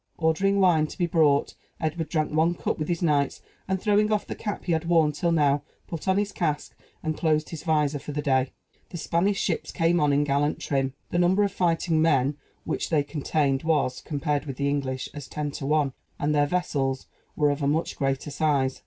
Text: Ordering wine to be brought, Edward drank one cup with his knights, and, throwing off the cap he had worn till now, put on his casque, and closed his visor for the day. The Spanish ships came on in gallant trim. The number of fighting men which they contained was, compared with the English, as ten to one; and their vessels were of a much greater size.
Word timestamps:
Ordering 0.17 0.59
wine 0.59 0.87
to 0.87 0.97
be 0.97 1.05
brought, 1.05 1.53
Edward 1.79 2.09
drank 2.09 2.31
one 2.31 2.55
cup 2.55 2.79
with 2.79 2.87
his 2.87 3.03
knights, 3.03 3.39
and, 3.67 3.79
throwing 3.79 4.11
off 4.11 4.25
the 4.25 4.33
cap 4.33 4.65
he 4.65 4.71
had 4.71 4.85
worn 4.85 5.11
till 5.11 5.31
now, 5.31 5.61
put 5.87 6.07
on 6.07 6.17
his 6.17 6.31
casque, 6.31 6.73
and 7.03 7.15
closed 7.15 7.49
his 7.51 7.61
visor 7.61 7.99
for 7.99 8.11
the 8.11 8.19
day. 8.23 8.51
The 8.89 8.97
Spanish 8.97 9.39
ships 9.39 9.71
came 9.71 9.99
on 9.99 10.11
in 10.11 10.23
gallant 10.23 10.57
trim. 10.57 10.95
The 11.11 11.19
number 11.19 11.43
of 11.43 11.51
fighting 11.51 12.01
men 12.01 12.35
which 12.63 12.89
they 12.89 13.03
contained 13.03 13.61
was, 13.61 14.01
compared 14.01 14.45
with 14.47 14.57
the 14.57 14.69
English, 14.69 15.07
as 15.13 15.27
ten 15.27 15.51
to 15.51 15.67
one; 15.67 15.93
and 16.17 16.33
their 16.33 16.47
vessels 16.47 17.05
were 17.35 17.51
of 17.51 17.61
a 17.61 17.67
much 17.67 17.95
greater 17.95 18.31
size. 18.31 18.79